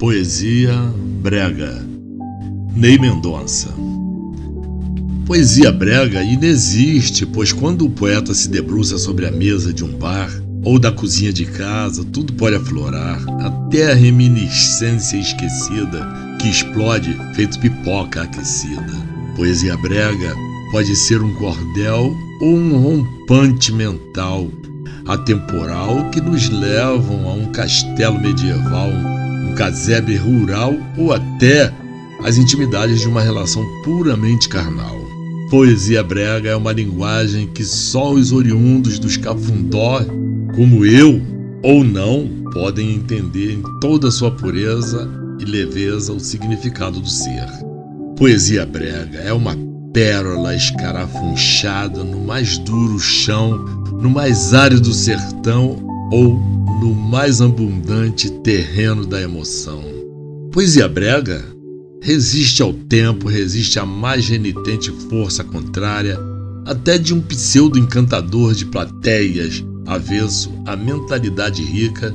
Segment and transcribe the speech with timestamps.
[0.00, 0.74] Poesia
[1.20, 1.86] brega.
[2.74, 3.68] Ney Mendonça.
[5.26, 10.30] Poesia brega inexiste, pois quando o poeta se debruça sobre a mesa de um bar
[10.64, 16.08] ou da cozinha de casa, tudo pode aflorar, até a reminiscência esquecida
[16.40, 19.06] que explode feito pipoca aquecida.
[19.36, 20.34] Poesia brega
[20.72, 24.50] pode ser um cordel ou um rompante mental,
[25.06, 29.19] atemporal que nos levam a um castelo medieval
[29.60, 31.70] casebre rural ou até
[32.24, 34.96] as intimidades de uma relação puramente carnal.
[35.50, 40.00] Poesia brega é uma linguagem que só os oriundos dos cafundó,
[40.54, 41.20] como eu
[41.62, 45.06] ou não, podem entender em toda a sua pureza
[45.38, 47.46] e leveza o significado do ser.
[48.16, 49.54] Poesia brega é uma
[49.92, 53.58] pérola escarafunchada no mais duro chão,
[54.00, 55.76] no mais árido sertão
[56.10, 56.40] ou
[56.80, 59.84] no mais abundante terreno da emoção.
[60.50, 61.44] Poesia brega
[62.00, 66.18] resiste ao tempo, resiste à mais renitente força contrária,
[66.64, 72.14] até de um pseudo encantador de plateias, avesso à mentalidade rica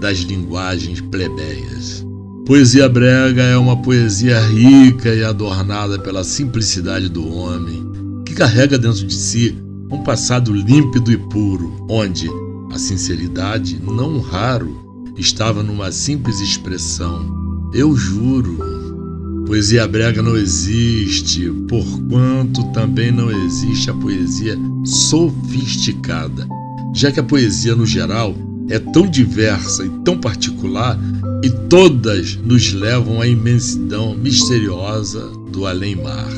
[0.00, 2.02] das linguagens plebeias.
[2.46, 7.84] Poesia brega é uma poesia rica e adornada pela simplicidade do homem,
[8.24, 9.54] que carrega dentro de si
[9.90, 12.30] um passado límpido e puro, onde
[12.70, 18.80] a sinceridade, não raro, estava numa simples expressão: Eu juro.
[19.46, 26.46] Poesia brega não existe, porquanto também não existe a poesia sofisticada,
[26.94, 28.36] já que a poesia, no geral,
[28.68, 30.96] é tão diversa e tão particular
[31.42, 36.30] e todas nos levam à imensidão misteriosa do além-mar.